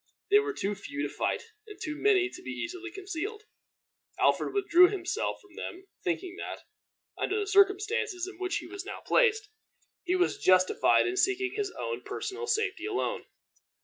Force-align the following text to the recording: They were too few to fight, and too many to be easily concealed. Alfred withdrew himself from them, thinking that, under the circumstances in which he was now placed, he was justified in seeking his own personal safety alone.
They 0.31 0.39
were 0.39 0.53
too 0.53 0.73
few 0.73 1.03
to 1.03 1.13
fight, 1.13 1.43
and 1.67 1.79
too 1.79 1.95
many 1.95 2.27
to 2.27 2.41
be 2.41 2.49
easily 2.49 2.89
concealed. 2.89 3.43
Alfred 4.19 4.51
withdrew 4.51 4.87
himself 4.87 5.39
from 5.39 5.53
them, 5.55 5.85
thinking 6.03 6.37
that, 6.37 6.63
under 7.19 7.39
the 7.39 7.45
circumstances 7.45 8.25
in 8.27 8.39
which 8.39 8.57
he 8.57 8.65
was 8.65 8.83
now 8.83 9.01
placed, 9.01 9.49
he 10.03 10.15
was 10.15 10.39
justified 10.41 11.05
in 11.05 11.17
seeking 11.17 11.51
his 11.53 11.69
own 11.79 12.01
personal 12.01 12.47
safety 12.47 12.87
alone. 12.87 13.25